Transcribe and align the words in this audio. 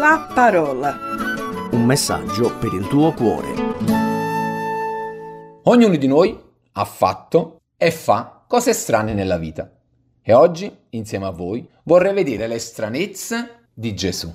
La 0.00 0.30
parola. 0.34 0.96
Un 1.72 1.84
messaggio 1.84 2.56
per 2.56 2.72
il 2.72 2.88
tuo 2.88 3.12
cuore. 3.12 3.48
Ognuno 5.64 5.96
di 5.96 6.06
noi 6.06 6.40
ha 6.72 6.84
fatto 6.86 7.60
e 7.76 7.90
fa 7.90 8.46
cose 8.48 8.72
strane 8.72 9.12
nella 9.12 9.36
vita. 9.36 9.70
E 10.22 10.32
oggi, 10.32 10.74
insieme 10.88 11.26
a 11.26 11.30
voi, 11.30 11.68
vorrei 11.82 12.14
vedere 12.14 12.46
le 12.46 12.58
stranezze 12.58 13.66
di 13.74 13.94
Gesù. 13.94 14.34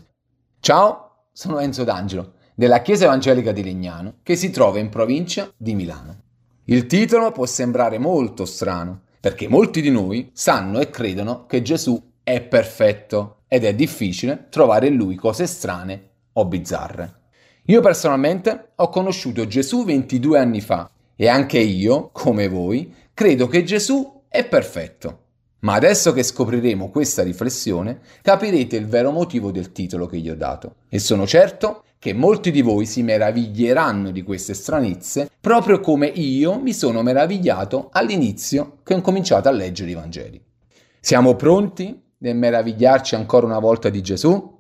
Ciao, 0.60 1.30
sono 1.32 1.58
Enzo 1.58 1.84
D'Angelo, 1.84 2.34
della 2.54 2.84
Chiesa 2.84 3.06
Evangelica 3.06 3.52
di 3.52 3.64
Legnano, 3.64 4.18
che 4.22 4.36
si 4.36 4.52
trova 4.52 4.78
in 4.78 4.90
provincia 4.90 5.52
di 5.58 5.74
Milano. 5.74 6.20
Il 6.66 6.86
titolo 6.86 7.32
può 7.32 7.48
sembrare 7.48 7.98
molto 7.98 8.46
strano, 8.46 9.02
perché 9.20 9.48
molti 9.48 9.82
di 9.82 9.90
noi 9.90 10.30
sanno 10.32 10.80
e 10.80 10.92
credono 10.92 11.48
che 11.48 11.64
Gesù 11.64 12.00
è 12.22 12.40
perfetto 12.42 13.38
ed 13.56 13.64
è 13.64 13.74
difficile 13.74 14.48
trovare 14.50 14.88
in 14.88 14.96
lui 14.96 15.16
cose 15.16 15.48
strane 15.48 16.10
o 16.34 16.46
bizzarre. 16.46 17.14
Io 17.68 17.80
personalmente 17.80 18.72
ho 18.76 18.90
conosciuto 18.90 19.48
Gesù 19.48 19.86
22 19.86 20.38
anni 20.38 20.60
fa 20.60 20.90
e 21.16 21.30
anche 21.30 21.58
io, 21.60 22.10
come 22.12 22.50
voi, 22.50 22.94
credo 23.14 23.48
che 23.48 23.64
Gesù 23.64 24.24
è 24.28 24.46
perfetto. 24.46 25.20
Ma 25.60 25.74
adesso 25.76 26.12
che 26.12 26.22
scopriremo 26.22 26.90
questa 26.90 27.24
riflessione, 27.24 28.02
capirete 28.22 28.76
il 28.76 28.88
vero 28.88 29.12
motivo 29.12 29.52
del 29.52 29.72
titolo 29.72 30.06
che 30.06 30.18
gli 30.18 30.30
ho 30.30 30.36
dato. 30.36 30.76
E 30.90 31.00
sono 31.00 31.26
certo 31.26 31.86
che 31.98 32.14
molti 32.14 32.52
di 32.52 32.62
voi 32.62 32.86
si 32.86 33.04
meraviglieranno 33.04 34.12
di 34.12 34.22
queste 34.22 34.54
stranezze, 34.54 35.30
proprio 35.40 35.80
come 35.80 36.08
io 36.08 36.60
mi 36.60 36.74
sono 36.74 37.02
meravigliato 37.02 37.88
all'inizio 37.94 38.80
che 38.84 38.96
ho 38.96 39.02
cominciato 39.02 39.48
a 39.48 39.54
leggere 39.54 39.92
i 39.92 39.96
Vangeli. 39.96 40.44
Siamo 41.00 41.36
pronti 41.36 42.04
nel 42.26 42.36
meravigliarci 42.36 43.14
ancora 43.14 43.46
una 43.46 43.60
volta 43.60 43.90
di 43.90 44.02
Gesù? 44.02 44.54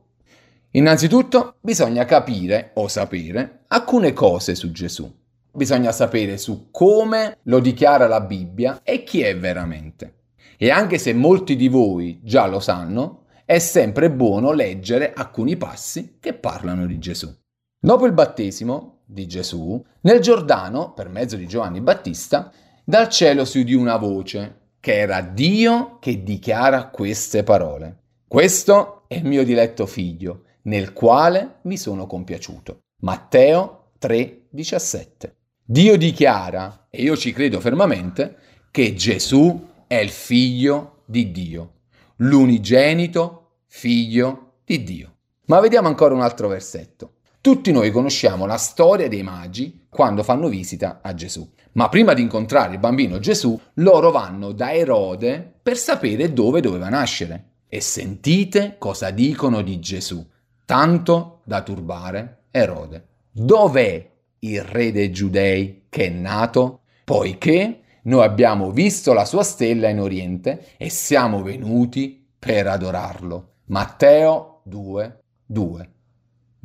Innanzitutto 0.72 1.55
bisogna 1.62 2.05
capire 2.05 2.72
o 2.76 2.88
sapere 2.88 3.64
alcune 3.70 4.13
cose 4.13 4.54
su 4.54 4.72
Gesù. 4.72 5.12
Bisogna 5.52 5.91
sapere 5.91 6.38
su 6.38 6.68
come 6.70 7.38
lo 7.44 7.60
dichiara 7.60 8.07
la 8.07 8.22
Bibbia 8.22 8.82
e 8.84 9.04
chi 9.04 9.22
è 9.22 9.35
veramente. 9.35 10.13
E 10.57 10.70
anche 10.70 10.98
se 10.99 11.13
molti 11.13 11.55
di 11.55 11.68
voi 11.68 12.20
già 12.22 12.46
lo 12.46 12.60
sanno, 12.60 13.24
è 13.46 13.57
sempre 13.57 14.12
buono 14.12 14.52
leggere 14.52 15.13
alcuni 15.13 15.57
passi 15.57 16.18
che 16.20 16.34
parlano 16.34 16.85
di 16.85 17.00
Gesù. 17.00 17.34
Dopo 17.79 18.05
il 18.05 18.13
battesimo 18.13 19.00
di 19.05 19.27
Gesù, 19.27 19.84
nel 20.02 20.20
Giordano, 20.20 20.94
per 20.94 21.10
mezzo 21.10 21.35
di 21.35 21.48
Giovanni 21.48 21.82
Battista, 21.82 22.52
dal 22.84 23.10
cielo 23.10 23.46
si 23.46 23.60
udì 23.60 23.74
una 23.74 23.98
voce 23.98 24.65
che 24.86 25.00
era 25.00 25.22
Dio 25.22 25.98
che 25.98 26.22
dichiara 26.22 26.90
queste 26.90 27.41
parole. 27.41 28.04
Questo 28.28 29.05
è 29.08 29.16
il 29.16 29.26
mio 29.26 29.44
diletto 29.44 29.88
figlio, 29.88 30.44
nel 30.66 30.94
quale 30.94 31.55
mi 31.64 31.76
sono 31.76 32.05
compiaciuto. 32.05 32.82
Matteo 33.02 33.94
3:17. 33.98 35.38
Dio 35.63 35.98
dichiara, 35.98 36.86
e 36.91 37.02
io 37.02 37.18
ci 37.18 37.34
credo 37.34 37.60
fermamente, 37.60 38.38
che 38.70 38.94
Gesù 38.94 39.60
è 39.88 39.96
il 39.96 40.12
figlio 40.12 41.02
di 41.06 41.32
Dio, 41.32 41.72
l'unigenito 42.18 43.62
figlio 43.66 44.60
di 44.63 44.84
Dio. 44.84 45.16
Ma 45.46 45.60
vediamo 45.62 45.88
ancora 45.88 46.13
un 46.13 46.22
altro 46.22 46.48
versetto. 46.48 47.15
Tutti 47.46 47.71
noi 47.71 47.91
conosciamo 47.91 48.48
la 48.48 48.57
storia 48.57 49.07
dei 49.07 49.21
magi 49.21 49.85
quando 49.88 50.24
fanno 50.24 50.48
visita 50.48 51.01
a 51.04 51.13
Gesù. 51.13 51.48
Ma 51.74 51.90
prima 51.90 52.15
di 52.15 52.24
incontrare 52.24 52.74
il 52.74 52.79
bambino 52.79 53.20
Gesù, 53.20 53.55
loro 53.76 54.10
vanno 54.10 54.51
da 54.51 54.74
Erode 54.74 55.54
per 55.62 55.77
sapere 55.77 56.34
dove 56.34 56.60
doveva 56.60 56.90
nascere. 56.90 57.49
E 57.68 57.82
sentite 57.82 58.77
cosa 58.79 59.12
dicono 59.12 59.62
di 59.62 59.79
Gesù, 59.79 60.27
tanto 60.66 61.41
da 61.43 61.62
turbare 61.62 62.46
Erode. 62.49 63.10
Dov'è 63.29 64.09
il 64.40 64.63
re 64.63 64.91
dei 64.91 65.12
giudei 65.12 65.85
che 65.88 66.07
è 66.07 66.09
nato? 66.09 66.79
Poiché 67.03 67.81
noi 68.06 68.23
abbiamo 68.23 68.72
visto 68.72 69.13
la 69.13 69.25
sua 69.25 69.44
stella 69.44 69.88
in 69.88 70.00
Oriente 70.00 70.69
e 70.77 70.89
siamo 70.89 71.44
venuti 71.44 72.27
per 72.39 72.66
adorarlo. 72.66 73.57
Matteo 73.66 74.62
2, 74.63 75.19
2 75.45 75.89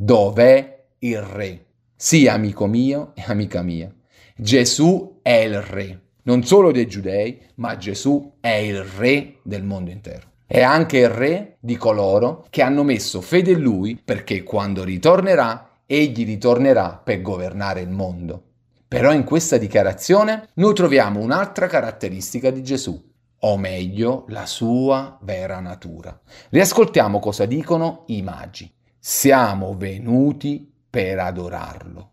dov'è 0.02 0.84
il 1.00 1.20
re? 1.20 1.66
Sì, 1.94 2.26
amico 2.26 2.66
mio 2.66 3.12
e 3.14 3.22
amica 3.26 3.60
mia. 3.60 3.92
Gesù 4.34 5.18
è 5.20 5.34
il 5.34 5.60
re, 5.60 6.00
non 6.22 6.42
solo 6.42 6.72
dei 6.72 6.86
giudei, 6.86 7.38
ma 7.56 7.76
Gesù 7.76 8.36
è 8.40 8.48
il 8.48 8.82
re 8.82 9.40
del 9.42 9.62
mondo 9.62 9.90
intero. 9.90 10.28
È 10.46 10.62
anche 10.62 10.96
il 11.00 11.10
re 11.10 11.58
di 11.60 11.76
coloro 11.76 12.46
che 12.48 12.62
hanno 12.62 12.82
messo 12.82 13.20
fede 13.20 13.50
in 13.50 13.60
lui 13.60 14.00
perché 14.02 14.42
quando 14.42 14.84
ritornerà, 14.84 15.80
egli 15.84 16.24
ritornerà 16.24 16.98
per 17.04 17.20
governare 17.20 17.82
il 17.82 17.90
mondo. 17.90 18.42
Però 18.88 19.12
in 19.12 19.24
questa 19.24 19.58
dichiarazione 19.58 20.48
noi 20.54 20.72
troviamo 20.72 21.20
un'altra 21.20 21.66
caratteristica 21.66 22.50
di 22.50 22.62
Gesù, 22.62 22.98
o 23.40 23.58
meglio 23.58 24.24
la 24.28 24.46
sua 24.46 25.18
vera 25.20 25.60
natura. 25.60 26.18
Riascoltiamo 26.48 27.18
cosa 27.18 27.44
dicono 27.44 28.04
i 28.06 28.22
magi 28.22 28.72
siamo 29.00 29.74
venuti 29.76 30.70
per 30.90 31.18
adorarlo. 31.18 32.10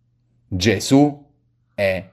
Gesù 0.48 1.26
è 1.76 2.10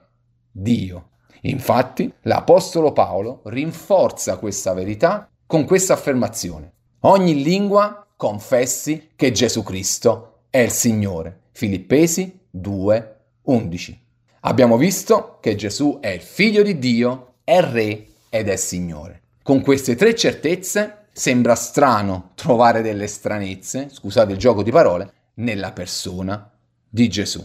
Dio. 0.51 1.09
Infatti, 1.41 2.11
l'Apostolo 2.23 2.91
Paolo 2.91 3.41
rinforza 3.45 4.37
questa 4.37 4.73
verità 4.73 5.29
con 5.45 5.63
questa 5.63 5.93
affermazione. 5.93 6.73
Ogni 7.01 7.41
lingua 7.41 8.05
confessi 8.17 9.11
che 9.15 9.31
Gesù 9.31 9.63
Cristo 9.63 10.41
è 10.49 10.59
il 10.59 10.71
Signore. 10.71 11.43
Filippesi 11.51 12.39
2, 12.49 13.15
11. 13.43 14.03
Abbiamo 14.41 14.75
visto 14.77 15.37
che 15.39 15.55
Gesù 15.55 15.99
è 16.01 16.09
il 16.09 16.21
Figlio 16.21 16.63
di 16.63 16.77
Dio, 16.77 17.35
è 17.43 17.61
Re 17.61 18.07
ed 18.29 18.49
è 18.49 18.55
Signore. 18.57 19.21
Con 19.41 19.61
queste 19.61 19.95
tre 19.95 20.15
certezze 20.15 21.04
Sembra 21.17 21.55
strano 21.55 22.31
trovare 22.35 22.81
delle 22.81 23.07
stranezze, 23.07 23.87
scusate 23.89 24.33
il 24.33 24.37
gioco 24.37 24.63
di 24.63 24.69
parole, 24.69 25.13
nella 25.35 25.71
persona 25.71 26.51
di 26.89 27.07
Gesù. 27.07 27.41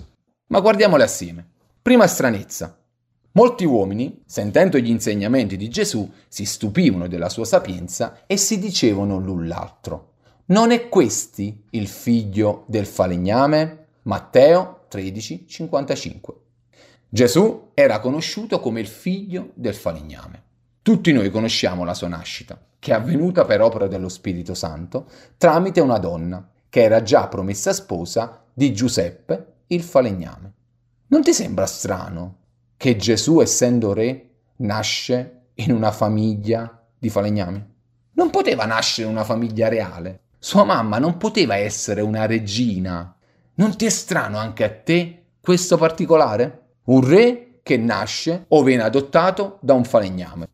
Ma 0.48 0.58
guardiamole 0.58 1.04
assieme. 1.04 1.48
Prima 1.80 2.08
stranezza. 2.08 2.76
Molti 3.30 3.64
uomini, 3.64 4.24
sentendo 4.26 4.76
gli 4.76 4.88
insegnamenti 4.88 5.56
di 5.56 5.68
Gesù, 5.68 6.12
si 6.26 6.46
stupivano 6.46 7.06
della 7.06 7.28
sua 7.28 7.44
sapienza 7.44 8.24
e 8.26 8.36
si 8.36 8.58
dicevano 8.58 9.20
l'un 9.20 9.46
l'altro. 9.46 10.14
Non 10.46 10.72
è 10.72 10.88
questi 10.88 11.66
il 11.70 11.86
figlio 11.86 12.64
del 12.66 12.86
falegname? 12.86 13.86
Matteo 14.02 14.86
13, 14.88 15.46
55. 15.46 16.34
Gesù 17.08 17.70
era 17.74 18.00
conosciuto 18.00 18.58
come 18.58 18.80
il 18.80 18.88
figlio 18.88 19.52
del 19.54 19.76
falegname. 19.76 20.42
Tutti 20.82 21.12
noi 21.12 21.30
conosciamo 21.30 21.84
la 21.84 21.94
sua 21.94 22.08
nascita 22.08 22.60
che 22.80 22.92
è 22.92 22.94
avvenuta 22.94 23.44
per 23.44 23.60
opera 23.60 23.86
dello 23.86 24.08
Spirito 24.08 24.54
Santo 24.54 25.06
tramite 25.36 25.80
una 25.80 25.98
donna 25.98 26.44
che 26.68 26.82
era 26.82 27.02
già 27.02 27.28
promessa 27.28 27.72
sposa 27.72 28.42
di 28.52 28.72
Giuseppe 28.72 29.52
il 29.68 29.82
falegname. 29.82 30.52
Non 31.08 31.22
ti 31.22 31.32
sembra 31.32 31.66
strano 31.66 32.36
che 32.76 32.96
Gesù, 32.96 33.40
essendo 33.40 33.92
re, 33.92 34.30
nasce 34.56 35.42
in 35.54 35.72
una 35.72 35.92
famiglia 35.92 36.82
di 36.98 37.10
falegnami? 37.10 37.68
Non 38.12 38.30
poteva 38.30 38.64
nascere 38.64 39.06
in 39.06 39.14
una 39.14 39.24
famiglia 39.24 39.68
reale. 39.68 40.20
Sua 40.38 40.64
mamma 40.64 40.98
non 40.98 41.18
poteva 41.18 41.56
essere 41.56 42.00
una 42.00 42.24
regina. 42.24 43.14
Non 43.54 43.76
ti 43.76 43.84
è 43.84 43.90
strano 43.90 44.38
anche 44.38 44.64
a 44.64 44.70
te 44.70 45.24
questo 45.40 45.76
particolare? 45.76 46.68
Un 46.84 47.06
re 47.06 47.60
che 47.62 47.76
nasce 47.76 48.46
o 48.48 48.62
viene 48.62 48.82
adottato 48.82 49.58
da 49.60 49.74
un 49.74 49.84
falegname 49.84 50.48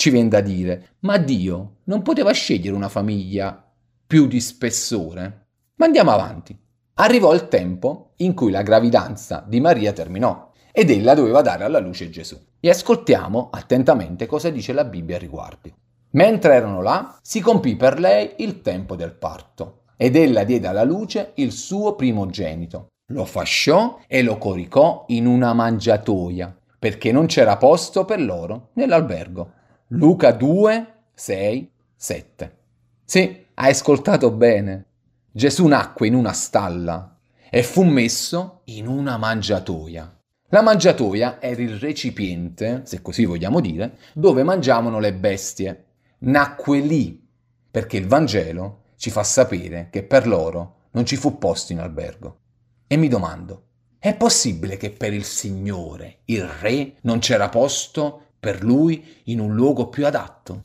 ci 0.00 0.08
viene 0.08 0.30
da 0.30 0.40
dire, 0.40 0.92
ma 1.00 1.18
Dio 1.18 1.80
non 1.84 2.00
poteva 2.00 2.32
scegliere 2.32 2.74
una 2.74 2.88
famiglia 2.88 3.70
più 4.06 4.26
di 4.26 4.40
spessore? 4.40 5.48
Ma 5.74 5.84
andiamo 5.84 6.10
avanti. 6.10 6.58
Arrivò 6.94 7.34
il 7.34 7.48
tempo 7.48 8.12
in 8.16 8.32
cui 8.32 8.50
la 8.50 8.62
gravidanza 8.62 9.44
di 9.46 9.60
Maria 9.60 9.92
terminò 9.92 10.52
ed 10.72 10.88
ella 10.88 11.12
doveva 11.12 11.42
dare 11.42 11.64
alla 11.64 11.80
luce 11.80 12.08
Gesù. 12.08 12.40
E 12.58 12.70
ascoltiamo 12.70 13.50
attentamente 13.52 14.24
cosa 14.24 14.48
dice 14.48 14.72
la 14.72 14.86
Bibbia 14.86 15.16
a 15.16 15.18
riguardo. 15.18 15.70
Mentre 16.12 16.54
erano 16.54 16.80
là, 16.80 17.18
si 17.20 17.42
compì 17.42 17.76
per 17.76 18.00
lei 18.00 18.36
il 18.38 18.62
tempo 18.62 18.96
del 18.96 19.12
parto 19.12 19.82
ed 19.98 20.16
ella 20.16 20.44
diede 20.44 20.66
alla 20.66 20.82
luce 20.82 21.32
il 21.34 21.52
suo 21.52 21.94
primogenito. 21.94 22.86
Lo 23.08 23.26
fasciò 23.26 23.98
e 24.06 24.22
lo 24.22 24.38
coricò 24.38 25.04
in 25.08 25.26
una 25.26 25.52
mangiatoia 25.52 26.56
perché 26.78 27.12
non 27.12 27.26
c'era 27.26 27.58
posto 27.58 28.06
per 28.06 28.22
loro 28.22 28.70
nell'albergo. 28.72 29.58
Luca 29.94 30.30
2, 30.30 30.94
6, 31.14 31.70
7. 31.96 32.58
Sì, 33.04 33.44
hai 33.54 33.70
ascoltato 33.70 34.30
bene. 34.30 34.84
Gesù 35.32 35.66
nacque 35.66 36.06
in 36.06 36.14
una 36.14 36.32
stalla 36.32 37.18
e 37.50 37.64
fu 37.64 37.82
messo 37.82 38.60
in 38.66 38.86
una 38.86 39.16
mangiatoia. 39.16 40.16
La 40.50 40.62
mangiatoia 40.62 41.42
era 41.42 41.60
il 41.60 41.76
recipiente, 41.80 42.82
se 42.84 43.02
così 43.02 43.24
vogliamo 43.24 43.58
dire, 43.58 43.98
dove 44.14 44.44
mangiavano 44.44 45.00
le 45.00 45.12
bestie. 45.12 45.86
Nacque 46.18 46.78
lì, 46.78 47.26
perché 47.68 47.96
il 47.96 48.06
Vangelo 48.06 48.90
ci 48.94 49.10
fa 49.10 49.24
sapere 49.24 49.88
che 49.90 50.04
per 50.04 50.28
loro 50.28 50.82
non 50.92 51.04
ci 51.04 51.16
fu 51.16 51.36
posto 51.36 51.72
in 51.72 51.80
albergo. 51.80 52.38
E 52.86 52.96
mi 52.96 53.08
domando, 53.08 53.64
è 53.98 54.14
possibile 54.14 54.76
che 54.76 54.90
per 54.92 55.12
il 55.12 55.24
Signore, 55.24 56.20
il 56.26 56.44
Re, 56.44 56.94
non 57.00 57.18
c'era 57.18 57.48
posto 57.48 58.26
per 58.40 58.64
lui 58.64 59.20
in 59.24 59.38
un 59.38 59.54
luogo 59.54 59.88
più 59.88 60.06
adatto? 60.06 60.64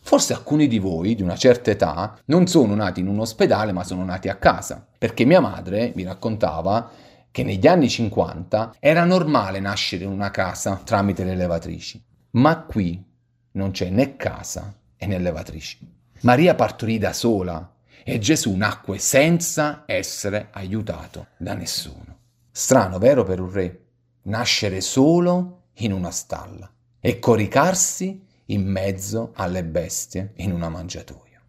Forse 0.00 0.34
alcuni 0.34 0.68
di 0.68 0.78
voi, 0.78 1.16
di 1.16 1.22
una 1.22 1.34
certa 1.34 1.72
età, 1.72 2.16
non 2.26 2.46
sono 2.46 2.76
nati 2.76 3.00
in 3.00 3.08
un 3.08 3.18
ospedale 3.18 3.72
ma 3.72 3.82
sono 3.82 4.04
nati 4.04 4.28
a 4.28 4.36
casa, 4.36 4.86
perché 4.96 5.24
mia 5.24 5.40
madre 5.40 5.92
mi 5.96 6.04
raccontava 6.04 6.90
che 7.32 7.42
negli 7.42 7.66
anni 7.66 7.88
50 7.88 8.76
era 8.78 9.04
normale 9.04 9.58
nascere 9.58 10.04
in 10.04 10.10
una 10.10 10.30
casa 10.30 10.80
tramite 10.84 11.24
le 11.24 11.34
levatrici, 11.34 12.00
ma 12.32 12.60
qui 12.60 13.04
non 13.52 13.72
c'è 13.72 13.88
né 13.88 14.14
casa 14.14 14.72
né 14.98 15.18
levatrici. 15.18 15.78
Maria 16.20 16.54
partorì 16.54 16.98
da 16.98 17.12
sola 17.12 17.74
e 18.04 18.18
Gesù 18.18 18.54
nacque 18.54 18.98
senza 18.98 19.82
essere 19.86 20.48
aiutato 20.52 21.28
da 21.36 21.54
nessuno. 21.54 22.18
Strano, 22.52 22.98
vero, 22.98 23.24
per 23.24 23.40
un 23.40 23.50
re? 23.50 23.80
Nascere 24.22 24.80
solo 24.80 25.70
in 25.78 25.92
una 25.92 26.10
stalla 26.10 26.70
e 27.06 27.20
coricarsi 27.20 28.20
in 28.46 28.66
mezzo 28.66 29.30
alle 29.36 29.62
bestie 29.62 30.32
in 30.38 30.50
una 30.50 30.68
mangiatoia. 30.68 31.40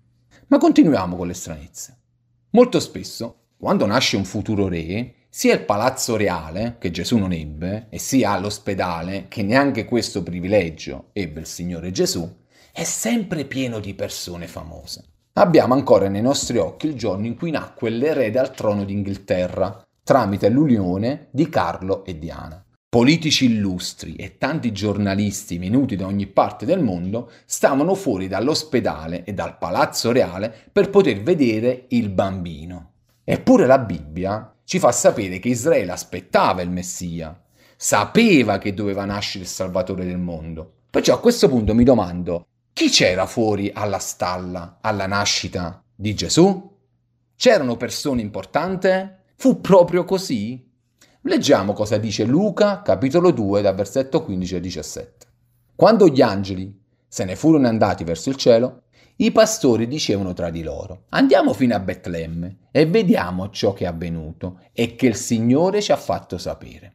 Ma 0.50 0.60
continuiamo 0.60 1.16
con 1.16 1.26
le 1.26 1.34
stranezze. 1.34 1.98
Molto 2.52 2.80
spesso, 2.80 3.46
quando 3.58 3.88
nasce 3.88 4.18
un 4.18 4.24
futuro 4.24 4.68
re, 4.68 5.16
sia 5.30 5.56
il 5.56 5.66
palazzo 5.66 6.16
reale, 6.16 6.76
che 6.78 6.92
Gesù 6.92 7.18
non 7.18 7.32
ebbe, 7.32 7.88
e 7.90 7.98
sia 7.98 8.38
l'ospedale, 8.38 9.26
che 9.30 9.42
neanche 9.42 9.86
questo 9.86 10.22
privilegio 10.22 11.10
ebbe 11.12 11.40
il 11.40 11.48
Signore 11.48 11.90
Gesù, 11.90 12.32
è 12.72 12.84
sempre 12.84 13.46
pieno 13.46 13.80
di 13.80 13.96
persone 13.96 14.46
famose. 14.46 15.06
Abbiamo 15.34 15.74
ancora 15.74 16.08
nei 16.08 16.22
nostri 16.22 16.60
occhi 16.60 16.86
il 16.86 16.94
giorno 16.94 17.26
in 17.26 17.36
cui 17.36 17.50
nacque 17.50 17.90
l'erede 17.90 18.38
al 18.38 18.52
trono 18.52 18.86
d'Inghilterra, 18.86 19.84
tramite 20.04 20.50
l'unione 20.50 21.30
di 21.32 21.50
Carlo 21.50 22.06
e 22.06 22.20
Diana. 22.20 22.64
Politici 22.90 23.44
illustri 23.44 24.16
e 24.16 24.38
tanti 24.38 24.72
giornalisti 24.72 25.58
venuti 25.58 25.98
da 25.98 26.06
ogni 26.06 26.26
parte 26.26 26.66
del 26.66 26.82
mondo 26.82 27.30
stavano 27.44 27.96
fuori 27.96 28.30
dall'ospedale 28.30 29.26
e 29.26 29.34
dal 29.34 29.58
palazzo 29.58 30.14
reale 30.14 30.56
per 30.72 30.90
poter 30.90 31.22
vedere 31.22 31.88
il 31.90 32.08
bambino. 32.08 32.92
Eppure 33.26 33.66
la 33.66 33.78
Bibbia 33.78 34.56
ci 34.64 34.80
fa 34.80 34.94
sapere 34.94 35.40
che 35.40 35.50
Israele 35.50 35.92
aspettava 35.92 36.62
il 36.62 36.70
Messia, 36.70 37.38
sapeva 37.76 38.58
che 38.58 38.74
doveva 38.74 39.04
nascere 39.04 39.44
il 39.44 39.50
Salvatore 39.50 40.06
del 40.06 40.18
mondo. 40.18 40.76
Perciò 40.90 41.16
a 41.16 41.20
questo 41.20 41.50
punto 41.50 41.76
mi 41.76 41.84
domando, 41.84 42.46
chi 42.72 42.88
c'era 42.88 43.26
fuori 43.26 43.70
alla 43.74 44.00
stalla 44.00 44.78
alla 44.80 45.08
nascita 45.08 45.84
di 45.94 46.16
Gesù? 46.16 46.74
C'erano 47.36 47.76
persone 47.76 48.22
importanti? 48.22 48.88
Fu 49.36 49.60
proprio 49.60 50.06
così? 50.06 50.67
Leggiamo 51.28 51.74
cosa 51.74 51.98
dice 51.98 52.24
Luca, 52.24 52.82
capitolo 52.82 53.32
2, 53.32 53.62
da 53.62 53.74
versetto 53.74 54.24
15 54.24 54.56
al 54.56 54.62
17. 54.62 55.28
Quando 55.76 56.08
gli 56.08 56.22
angeli 56.22 56.74
se 57.06 57.26
ne 57.26 57.36
furono 57.36 57.68
andati 57.68 58.06
verso 58.06 58.30
il 58.30 58.38
cielo, 58.38 58.84
i 59.18 59.34
pastori 59.34 59.90
dicevano 59.90 60.32
tra 60.32 60.50
di 60.50 60.64
loro, 60.64 61.04
andiamo 61.10 61.52
fino 61.52 61.76
a 61.76 61.82
Betlemme 61.82 62.70
e 62.72 62.86
vediamo 62.86 63.50
ciò 63.50 63.74
che 63.74 63.84
è 63.84 63.88
avvenuto 63.88 64.62
e 64.72 64.96
che 64.96 65.08
il 65.08 65.18
Signore 65.18 65.82
ci 65.82 65.92
ha 65.92 65.98
fatto 65.98 66.38
sapere. 66.38 66.94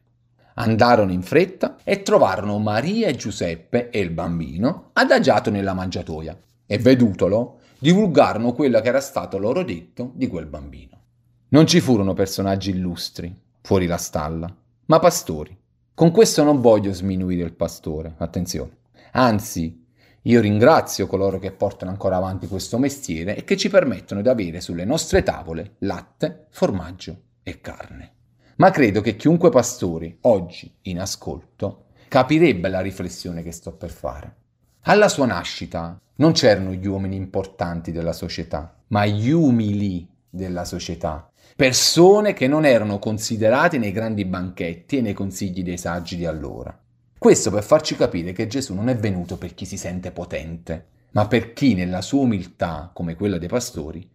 Andarono 0.55 1.11
in 1.11 1.21
fretta 1.21 1.75
e 1.83 2.01
trovarono 2.01 2.57
Maria 2.57 3.09
e 3.09 3.15
Giuseppe 3.15 3.91
e 3.91 3.99
il 3.99 4.09
bambino 4.09 4.89
adagiato 4.93 5.51
nella 5.51 5.75
mangiatoia 5.75 6.35
e 6.65 6.79
vedutolo 6.79 7.59
divulgarono 7.77 8.53
quello 8.53 8.81
che 8.81 8.87
era 8.87 8.99
stato 8.99 9.37
loro 9.37 9.63
detto 9.63 10.09
di 10.15 10.25
quel 10.25 10.47
bambino. 10.47 11.01
Non 11.49 11.67
ci 11.67 11.79
furono 11.79 12.15
personaggi 12.15 12.71
illustri, 12.71 13.41
fuori 13.63 13.87
la 13.87 13.97
stalla, 13.97 14.53
ma 14.85 14.99
pastori. 14.99 15.57
Con 15.93 16.11
questo 16.11 16.43
non 16.43 16.59
voglio 16.59 16.91
sminuire 16.91 17.43
il 17.43 17.53
pastore, 17.53 18.15
attenzione. 18.17 18.77
Anzi, 19.13 19.85
io 20.23 20.41
ringrazio 20.41 21.07
coloro 21.07 21.39
che 21.39 21.51
portano 21.51 21.89
ancora 21.89 22.17
avanti 22.17 22.47
questo 22.47 22.77
mestiere 22.77 23.37
e 23.37 23.45
che 23.45 23.55
ci 23.55 23.69
permettono 23.69 24.21
di 24.21 24.27
avere 24.27 24.59
sulle 24.59 24.83
nostre 24.83 25.23
tavole 25.23 25.75
latte, 25.79 26.47
formaggio 26.49 27.21
e 27.41 27.61
carne. 27.61 28.11
Ma 28.57 28.69
credo 28.69 28.99
che 28.99 29.15
chiunque 29.15 29.49
pastore, 29.49 30.17
oggi 30.21 30.71
in 30.83 30.99
ascolto, 30.99 31.85
capirebbe 32.09 32.67
la 32.67 32.81
riflessione 32.81 33.43
che 33.43 33.51
sto 33.51 33.73
per 33.73 33.89
fare. 33.89 34.35
Alla 34.81 35.07
sua 35.07 35.25
nascita 35.25 35.99
non 36.15 36.33
c'erano 36.33 36.73
gli 36.73 36.85
uomini 36.85 37.15
importanti 37.15 37.93
della 37.93 38.13
società, 38.13 38.77
ma 38.87 39.05
gli 39.05 39.31
umili 39.31 40.07
della 40.33 40.65
società, 40.65 41.31
persone 41.55 42.33
che 42.33 42.47
non 42.47 42.65
erano 42.65 42.97
considerate 42.97 43.77
nei 43.77 43.91
grandi 43.91 44.25
banchetti 44.25 44.97
e 44.97 45.01
nei 45.01 45.13
consigli 45.13 45.61
dei 45.61 45.77
saggi 45.77 46.15
di 46.15 46.25
allora. 46.25 46.75
Questo 47.15 47.51
per 47.51 47.63
farci 47.63 47.95
capire 47.95 48.31
che 48.31 48.47
Gesù 48.47 48.73
non 48.73 48.89
è 48.89 48.95
venuto 48.95 49.37
per 49.37 49.53
chi 49.53 49.65
si 49.65 49.77
sente 49.77 50.11
potente, 50.11 50.87
ma 51.11 51.27
per 51.27 51.53
chi 51.53 51.75
nella 51.75 52.01
sua 52.01 52.21
umiltà, 52.21 52.89
come 52.91 53.13
quella 53.13 53.37
dei 53.37 53.47
pastori, 53.47 54.09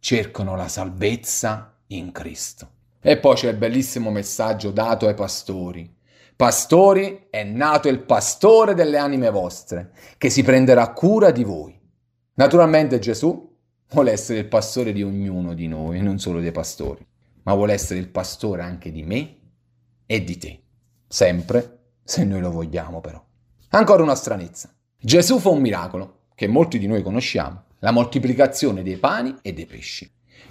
cercano 0.00 0.56
la 0.56 0.66
salvezza 0.66 1.76
in 1.88 2.10
Cristo. 2.10 2.68
E 3.00 3.18
poi 3.18 3.36
c'è 3.36 3.50
il 3.50 3.56
bellissimo 3.56 4.10
messaggio 4.10 4.72
dato 4.72 5.06
ai 5.06 5.14
pastori. 5.14 5.96
Pastori, 6.34 7.28
è 7.30 7.44
nato 7.44 7.88
il 7.88 8.00
pastore 8.00 8.74
delle 8.74 8.98
anime 8.98 9.30
vostre, 9.30 9.92
che 10.18 10.30
si 10.30 10.42
prenderà 10.42 10.92
cura 10.92 11.30
di 11.30 11.44
voi. 11.44 11.78
Naturalmente 12.34 12.98
Gesù 12.98 13.49
vuole 13.90 14.12
essere 14.12 14.40
il 14.40 14.46
pastore 14.46 14.92
di 14.92 15.02
ognuno 15.02 15.54
di 15.54 15.66
noi, 15.66 16.00
non 16.00 16.18
solo 16.18 16.40
dei 16.40 16.52
pastori, 16.52 17.04
ma 17.42 17.54
vuole 17.54 17.72
essere 17.72 17.98
il 17.98 18.08
pastore 18.08 18.62
anche 18.62 18.92
di 18.92 19.02
me 19.02 19.36
e 20.06 20.24
di 20.24 20.38
te. 20.38 20.60
Sempre, 21.06 21.78
se 22.04 22.24
noi 22.24 22.40
lo 22.40 22.50
vogliamo 22.50 23.00
però. 23.00 23.22
Ancora 23.70 24.02
una 24.02 24.14
stranezza. 24.14 24.72
Gesù 24.98 25.38
fa 25.38 25.48
un 25.50 25.60
miracolo, 25.60 26.18
che 26.34 26.46
molti 26.46 26.78
di 26.78 26.86
noi 26.86 27.02
conosciamo, 27.02 27.64
la 27.80 27.90
moltiplicazione 27.90 28.82
dei 28.82 28.96
pani 28.96 29.36
e 29.42 29.52
dei 29.52 29.66
pesci. 29.66 30.10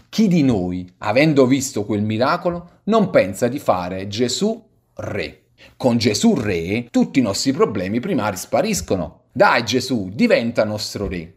Chi 0.09 0.27
di 0.27 0.41
noi, 0.41 0.91
avendo 0.99 1.45
visto 1.45 1.85
quel 1.85 2.01
miracolo, 2.01 2.81
non 2.85 3.09
pensa 3.09 3.47
di 3.47 3.59
fare 3.59 4.07
Gesù 4.07 4.67
re? 4.95 5.43
Con 5.77 5.97
Gesù 5.97 6.33
re 6.35 6.87
tutti 6.89 7.19
i 7.19 7.21
nostri 7.21 7.51
problemi 7.51 7.99
primari 7.99 8.37
spariscono. 8.37 9.23
Dai 9.31 9.63
Gesù, 9.63 10.09
diventa 10.11 10.63
nostro 10.63 11.07
re. 11.07 11.35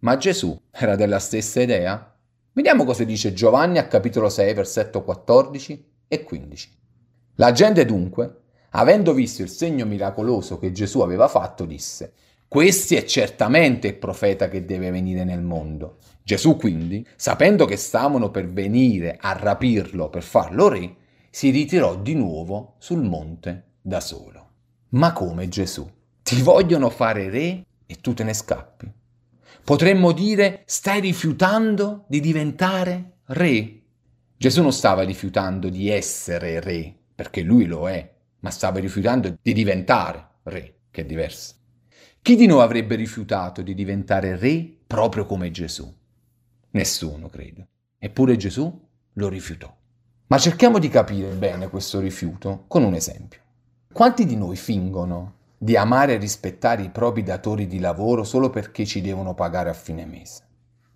Ma 0.00 0.16
Gesù 0.16 0.56
era 0.70 0.94
della 0.94 1.18
stessa 1.18 1.60
idea? 1.60 2.14
Vediamo 2.52 2.84
cosa 2.84 3.02
dice 3.02 3.32
Giovanni 3.32 3.78
a 3.78 3.88
capitolo 3.88 4.28
6, 4.28 4.54
versetto 4.54 5.02
14 5.02 5.90
e 6.06 6.22
15. 6.22 6.78
La 7.34 7.50
gente 7.50 7.84
dunque, 7.84 8.42
avendo 8.70 9.12
visto 9.12 9.42
il 9.42 9.48
segno 9.48 9.84
miracoloso 9.86 10.56
che 10.58 10.70
Gesù 10.70 11.00
aveva 11.00 11.26
fatto, 11.26 11.64
disse, 11.64 12.12
questi 12.46 12.94
è 12.94 13.04
certamente 13.04 13.88
il 13.88 13.96
profeta 13.96 14.48
che 14.48 14.64
deve 14.64 14.92
venire 14.92 15.24
nel 15.24 15.42
mondo. 15.42 15.96
Gesù 16.22 16.56
quindi, 16.56 17.04
sapendo 17.16 17.64
che 17.64 17.76
stavano 17.76 18.30
per 18.30 18.48
venire 18.48 19.16
a 19.20 19.32
rapirlo 19.32 20.10
per 20.10 20.22
farlo 20.22 20.68
re, 20.68 20.94
si 21.30 21.50
ritirò 21.50 21.96
di 21.96 22.14
nuovo 22.14 22.74
sul 22.78 23.02
monte 23.02 23.64
da 23.82 23.98
solo. 23.98 24.50
Ma 24.90 25.12
come 25.12 25.48
Gesù? 25.48 25.88
Ti 26.22 26.40
vogliono 26.40 26.88
fare 26.88 27.28
re 27.30 27.66
e 27.84 27.96
tu 28.00 28.14
te 28.14 28.22
ne 28.22 28.32
scappi? 28.32 28.92
Potremmo 29.68 30.12
dire 30.12 30.62
stai 30.64 30.98
rifiutando 30.98 32.06
di 32.08 32.20
diventare 32.20 33.18
re. 33.26 33.82
Gesù 34.34 34.62
non 34.62 34.72
stava 34.72 35.02
rifiutando 35.02 35.68
di 35.68 35.90
essere 35.90 36.58
re, 36.58 36.94
perché 37.14 37.42
lui 37.42 37.66
lo 37.66 37.86
è, 37.86 38.14
ma 38.38 38.48
stava 38.48 38.78
rifiutando 38.78 39.36
di 39.42 39.52
diventare 39.52 40.26
re, 40.44 40.76
che 40.90 41.02
è 41.02 41.04
diverso. 41.04 41.56
Chi 42.22 42.34
di 42.34 42.46
noi 42.46 42.62
avrebbe 42.62 42.94
rifiutato 42.94 43.60
di 43.60 43.74
diventare 43.74 44.38
re 44.38 44.74
proprio 44.86 45.26
come 45.26 45.50
Gesù? 45.50 45.94
Nessuno, 46.70 47.28
credo. 47.28 47.66
Eppure 47.98 48.38
Gesù 48.38 48.88
lo 49.12 49.28
rifiutò. 49.28 49.70
Ma 50.28 50.38
cerchiamo 50.38 50.78
di 50.78 50.88
capire 50.88 51.28
bene 51.34 51.68
questo 51.68 52.00
rifiuto 52.00 52.64
con 52.68 52.84
un 52.84 52.94
esempio. 52.94 53.40
Quanti 53.92 54.24
di 54.24 54.34
noi 54.34 54.56
fingono 54.56 55.37
di 55.58 55.76
amare 55.76 56.14
e 56.14 56.18
rispettare 56.18 56.82
i 56.82 56.90
propri 56.90 57.24
datori 57.24 57.66
di 57.66 57.80
lavoro 57.80 58.22
solo 58.22 58.48
perché 58.48 58.86
ci 58.86 59.00
devono 59.00 59.34
pagare 59.34 59.68
a 59.68 59.74
fine 59.74 60.06
mese. 60.06 60.44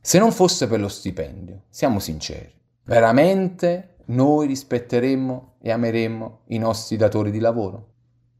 Se 0.01 0.19
non 0.19 0.31
fosse 0.31 0.69
per 0.69 0.81
lo 0.81 0.89
stipendio, 0.89 1.65
siamo 1.69 1.99
sinceri, 1.99 2.53
veramente 2.85 3.97
noi 4.07 4.47
rispetteremmo 4.47 5.55
e 5.61 5.71
ameremmo 5.73 6.41
i 6.47 6.59
nostri 6.59 6.97
datori 6.97 7.31
di 7.31 7.39
lavoro? 7.41 7.89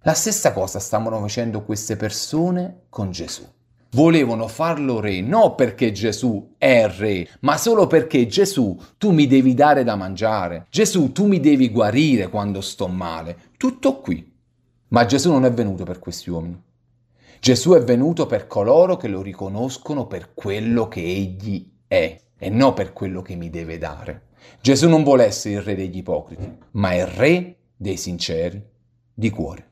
La 0.03 0.15
stessa 0.15 0.53
cosa 0.53 0.79
stavano 0.79 1.21
facendo 1.21 1.63
queste 1.63 1.97
persone 1.97 2.83
con 2.89 3.11
Gesù. 3.11 3.45
Volevano 3.93 4.49
farlo 4.49 5.01
re, 5.01 5.21
non 5.21 5.55
perché 5.55 5.93
Gesù 5.93 6.55
è 6.57 6.89
re, 6.89 7.29
ma 7.41 7.57
solo 7.57 7.87
perché 7.87 8.27
Gesù 8.27 8.77
tu 8.97 9.13
mi 9.13 9.27
devi 9.27 9.55
dare 9.55 9.85
da 9.85 9.97
mangiare, 9.97 10.67
Gesù 10.71 11.13
tu 11.13 11.27
mi 11.27 11.41
devi 11.41 11.71
guarire 11.71 12.29
quando 12.29 12.61
sto 12.61 12.89
male. 12.89 13.37
Tutto 13.57 14.01
qui. 14.01 14.32
Ma 14.93 15.07
Gesù 15.07 15.31
non 15.31 15.47
è 15.47 15.53
venuto 15.53 15.85
per 15.85 15.99
questi 15.99 16.29
uomini. 16.29 16.61
Gesù 17.41 17.73
è 17.73 17.83
venuto 17.83 18.27
per 18.27 18.47
coloro 18.47 18.97
che 18.97 19.09
lo 19.09 19.23
riconoscono 19.23 20.07
per 20.07 20.35
quello 20.35 20.87
che 20.89 21.01
egli 21.01 21.71
è. 21.87 22.21
e 22.37 22.51
non 22.51 22.75
per 22.75 22.93
quello 22.93 23.23
che 23.23 23.37
mi 23.37 23.51
deve 23.51 23.79
dare. 23.79 24.31
Gesù 24.61 24.89
non 24.89 25.05
vuole 25.05 25.25
essere 25.25 25.55
il 25.55 25.63
re 25.63 25.77
degli 25.77 25.99
ipocriti, 25.99 26.59
ma 26.73 26.93
il 26.93 27.07
re 27.07 27.57
dei 27.77 27.97
sinceri 27.97 28.61
di 29.15 29.31
cuore. 29.31 29.71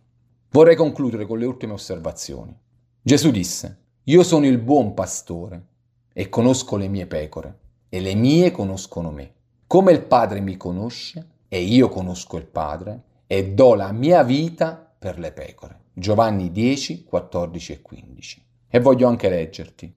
Vorrei 0.51 0.77
concludere 0.77 1.27
con 1.27 1.39
le 1.39 1.47
ultime 1.47 1.73
osservazioni. 1.73 2.57
Gesù 3.03 3.33
disse, 3.33 3.79
io 4.05 4.23
sono 4.23 4.47
il 4.47 4.59
buon 4.59 4.95
pastore 4.95 5.65
e 6.13 6.29
conosco 6.29 6.77
le 6.77 6.87
mie 6.87 7.07
pecore 7.07 7.59
e 7.89 8.01
le 8.01 8.15
mie 8.15 8.53
conoscono 8.53 9.11
me. 9.11 9.33
Come 9.67 9.91
il 9.91 10.03
Padre 10.03 10.41
mi 10.41 10.57
conosce 10.57 11.27
e 11.49 11.61
io 11.61 11.89
conosco 11.89 12.37
il 12.37 12.47
Padre 12.47 13.03
e 13.27 13.53
do 13.53 13.75
la 13.75 13.91
mia 13.91 14.23
vita 14.23 14.90
per 15.01 15.19
le 15.19 15.33
pecore. 15.33 15.79
Giovanni 15.95 16.53
10, 16.53 17.05
14 17.05 17.73
e 17.73 17.81
15. 17.81 18.45
E 18.69 18.81
voglio 18.81 19.09
anche 19.09 19.31
leggerti. 19.31 19.93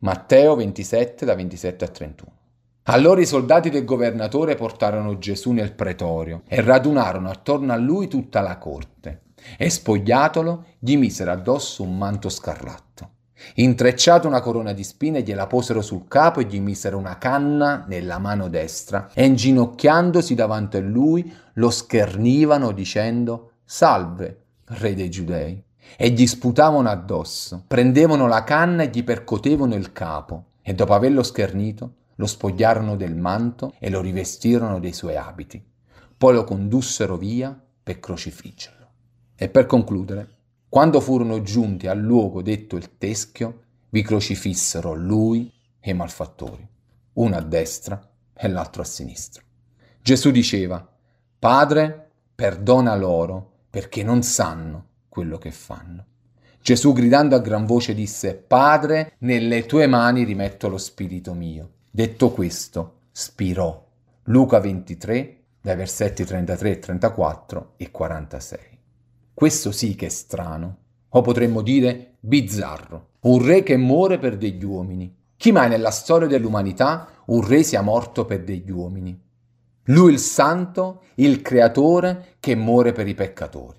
Matteo 0.00 0.56
27 0.56 1.24
da 1.24 1.36
27 1.36 1.84
a 1.84 1.88
31. 1.88 2.32
Allora 2.84 3.20
i 3.20 3.26
soldati 3.26 3.70
del 3.70 3.84
governatore 3.84 4.56
portarono 4.56 5.18
Gesù 5.18 5.52
nel 5.52 5.72
pretorio 5.72 6.42
e 6.48 6.60
radunarono 6.62 7.30
attorno 7.30 7.72
a 7.72 7.76
lui 7.76 8.08
tutta 8.08 8.40
la 8.40 8.58
corte 8.58 9.22
e 9.56 9.70
spogliatolo 9.70 10.64
gli 10.80 10.96
misero 10.96 11.30
addosso 11.30 11.84
un 11.84 11.96
manto 11.96 12.28
scarlatto. 12.28 13.10
Intrecciato 13.54 14.26
una 14.26 14.40
corona 14.40 14.72
di 14.72 14.82
spine 14.82 15.22
gliela 15.22 15.46
posero 15.46 15.80
sul 15.80 16.08
capo 16.08 16.40
e 16.40 16.44
gli 16.44 16.60
misero 16.60 16.98
una 16.98 17.18
canna 17.18 17.84
nella 17.86 18.18
mano 18.18 18.48
destra 18.48 19.10
e 19.14 19.24
inginocchiandosi 19.24 20.34
davanti 20.34 20.76
a 20.78 20.80
lui 20.80 21.32
lo 21.54 21.70
schernivano 21.70 22.72
dicendo 22.72 23.49
Salve, 23.72 24.46
re 24.64 24.94
dei 24.94 25.08
giudei. 25.08 25.62
E 25.96 26.10
gli 26.10 26.26
sputavano 26.26 26.88
addosso, 26.88 27.62
prendevano 27.68 28.26
la 28.26 28.42
canna 28.42 28.82
e 28.82 28.90
gli 28.92 29.04
percotevano 29.04 29.76
il 29.76 29.92
capo 29.92 30.46
e 30.60 30.74
dopo 30.74 30.92
averlo 30.92 31.22
schernito 31.22 31.94
lo 32.16 32.26
spogliarono 32.26 32.96
del 32.96 33.14
manto 33.14 33.74
e 33.78 33.88
lo 33.88 34.00
rivestirono 34.00 34.80
dei 34.80 34.92
suoi 34.92 35.14
abiti. 35.14 35.64
Poi 36.18 36.34
lo 36.34 36.42
condussero 36.42 37.16
via 37.16 37.56
per 37.80 38.00
crocifiggerlo. 38.00 38.86
E 39.36 39.48
per 39.48 39.66
concludere, 39.66 40.28
quando 40.68 41.00
furono 41.00 41.40
giunti 41.42 41.86
al 41.86 42.00
luogo 42.00 42.42
detto 42.42 42.74
il 42.74 42.98
teschio, 42.98 43.62
vi 43.90 44.02
crocifissero 44.02 44.94
lui 44.94 45.48
e 45.78 45.90
i 45.90 45.94
malfattori, 45.94 46.68
uno 47.12 47.36
a 47.36 47.40
destra 47.40 48.04
e 48.34 48.48
l'altro 48.48 48.82
a 48.82 48.84
sinistra. 48.84 49.44
Gesù 50.02 50.32
diceva, 50.32 50.84
Padre, 51.38 52.10
perdona 52.34 52.96
loro 52.96 53.49
perché 53.70 54.02
non 54.02 54.22
sanno 54.22 54.86
quello 55.08 55.38
che 55.38 55.52
fanno. 55.52 56.04
Gesù 56.60 56.92
gridando 56.92 57.36
a 57.36 57.40
gran 57.40 57.64
voce 57.64 57.94
disse, 57.94 58.34
Padre, 58.34 59.14
nelle 59.18 59.64
tue 59.64 59.86
mani 59.86 60.24
rimetto 60.24 60.68
lo 60.68 60.76
spirito 60.76 61.32
mio. 61.32 61.70
Detto 61.90 62.30
questo, 62.32 62.98
spirò. 63.12 63.86
Luca 64.24 64.60
23, 64.60 65.42
dai 65.62 65.76
versetti 65.76 66.24
33, 66.24 66.78
34 66.78 67.72
e 67.76 67.90
46. 67.90 68.58
Questo 69.32 69.72
sì 69.72 69.94
che 69.94 70.06
è 70.06 70.10
strano, 70.10 70.76
o 71.08 71.20
potremmo 71.22 71.62
dire 71.62 72.16
bizzarro. 72.20 73.08
Un 73.20 73.44
re 73.44 73.62
che 73.62 73.76
muore 73.76 74.18
per 74.18 74.36
degli 74.36 74.64
uomini. 74.64 75.16
Chi 75.36 75.52
mai 75.52 75.68
nella 75.70 75.90
storia 75.90 76.28
dell'umanità 76.28 77.08
un 77.26 77.46
re 77.46 77.62
sia 77.62 77.80
morto 77.80 78.26
per 78.26 78.44
degli 78.44 78.70
uomini? 78.70 79.18
Lui 79.84 80.12
il 80.12 80.18
santo, 80.18 81.02
il 81.16 81.42
creatore 81.42 82.36
che 82.40 82.54
muore 82.54 82.92
per 82.92 83.08
i 83.08 83.14
peccatori. 83.14 83.78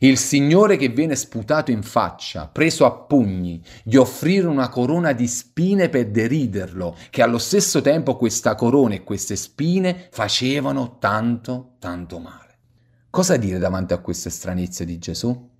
Il 0.00 0.16
Signore 0.16 0.76
che 0.76 0.90
viene 0.90 1.16
sputato 1.16 1.72
in 1.72 1.82
faccia, 1.82 2.46
preso 2.46 2.86
a 2.86 2.92
pugni, 2.92 3.60
gli 3.82 3.96
offrirono 3.96 4.52
una 4.52 4.68
corona 4.68 5.12
di 5.12 5.26
spine 5.26 5.88
per 5.88 6.10
deriderlo, 6.10 6.96
che 7.10 7.20
allo 7.20 7.38
stesso 7.38 7.80
tempo 7.80 8.16
questa 8.16 8.54
corona 8.54 8.94
e 8.94 9.02
queste 9.02 9.34
spine 9.34 10.06
facevano 10.12 10.98
tanto, 11.00 11.72
tanto 11.80 12.20
male. 12.20 12.58
Cosa 13.10 13.36
dire 13.36 13.58
davanti 13.58 13.92
a 13.92 13.98
queste 13.98 14.30
stranezze 14.30 14.84
di 14.84 14.98
Gesù? 14.98 15.50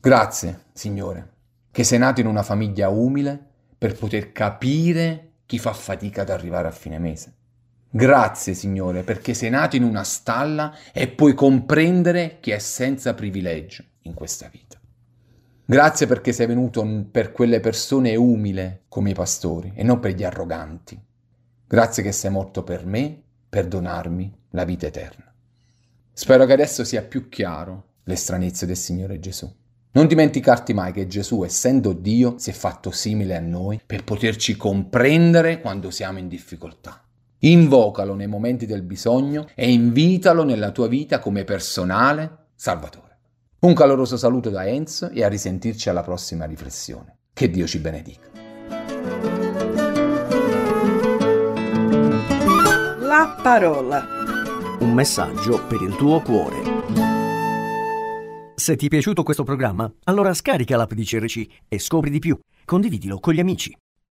Grazie, 0.00 0.66
Signore, 0.72 1.32
che 1.72 1.82
sei 1.82 1.98
nato 1.98 2.20
in 2.20 2.28
una 2.28 2.44
famiglia 2.44 2.90
umile 2.90 3.44
per 3.76 3.96
poter 3.96 4.30
capire 4.30 5.32
chi 5.46 5.58
fa 5.58 5.72
fatica 5.72 6.22
ad 6.22 6.30
arrivare 6.30 6.68
a 6.68 6.72
fine 6.72 7.00
mese. 7.00 7.34
Grazie 7.96 8.54
Signore 8.54 9.04
perché 9.04 9.34
sei 9.34 9.50
nato 9.50 9.76
in 9.76 9.84
una 9.84 10.02
stalla 10.02 10.76
e 10.92 11.06
puoi 11.06 11.32
comprendere 11.32 12.38
chi 12.40 12.50
è 12.50 12.58
senza 12.58 13.14
privilegio 13.14 13.84
in 14.02 14.14
questa 14.14 14.48
vita. 14.50 14.80
Grazie 15.64 16.08
perché 16.08 16.32
sei 16.32 16.48
venuto 16.48 16.84
per 17.08 17.30
quelle 17.30 17.60
persone 17.60 18.16
umili 18.16 18.80
come 18.88 19.10
i 19.10 19.14
pastori 19.14 19.74
e 19.76 19.84
non 19.84 20.00
per 20.00 20.12
gli 20.16 20.24
arroganti. 20.24 21.00
Grazie 21.68 22.02
che 22.02 22.10
sei 22.10 22.32
morto 22.32 22.64
per 22.64 22.84
me, 22.84 23.22
per 23.48 23.68
donarmi 23.68 24.38
la 24.50 24.64
vita 24.64 24.88
eterna. 24.88 25.32
Spero 26.12 26.46
che 26.46 26.52
adesso 26.52 26.82
sia 26.82 27.02
più 27.02 27.28
chiaro 27.28 27.90
le 28.02 28.16
stranezze 28.16 28.66
del 28.66 28.76
Signore 28.76 29.20
Gesù. 29.20 29.48
Non 29.92 30.08
dimenticarti 30.08 30.74
mai 30.74 30.92
che 30.92 31.06
Gesù, 31.06 31.44
essendo 31.44 31.92
Dio, 31.92 32.38
si 32.38 32.50
è 32.50 32.54
fatto 32.54 32.90
simile 32.90 33.36
a 33.36 33.40
noi 33.40 33.80
per 33.86 34.02
poterci 34.02 34.56
comprendere 34.56 35.60
quando 35.60 35.92
siamo 35.92 36.18
in 36.18 36.26
difficoltà. 36.26 37.03
Invocalo 37.44 38.14
nei 38.14 38.26
momenti 38.26 38.64
del 38.64 38.82
bisogno 38.82 39.48
e 39.54 39.70
invitalo 39.70 40.44
nella 40.44 40.70
tua 40.70 40.88
vita 40.88 41.18
come 41.18 41.44
personale 41.44 42.46
Salvatore. 42.54 43.18
Un 43.60 43.74
caloroso 43.74 44.16
saluto 44.16 44.48
da 44.48 44.66
Enzo 44.66 45.10
e 45.10 45.22
a 45.22 45.28
risentirci 45.28 45.90
alla 45.90 46.02
prossima 46.02 46.46
riflessione. 46.46 47.18
Che 47.34 47.50
Dio 47.50 47.66
ci 47.66 47.78
benedica. 47.80 48.30
La 53.00 53.38
parola. 53.42 54.06
Un 54.80 54.94
messaggio 54.94 55.66
per 55.66 55.82
il 55.82 55.94
tuo 55.96 56.22
cuore. 56.22 56.62
Se 58.54 58.76
ti 58.76 58.86
è 58.86 58.88
piaciuto 58.88 59.22
questo 59.22 59.42
programma, 59.42 59.92
allora 60.04 60.32
scarica 60.32 60.78
l'app 60.78 60.92
di 60.92 61.04
CRC 61.04 61.46
e 61.68 61.78
scopri 61.78 62.08
di 62.08 62.20
più. 62.20 62.38
Condividilo 62.64 63.18
con 63.18 63.34
gli 63.34 63.40
amici. 63.40 63.76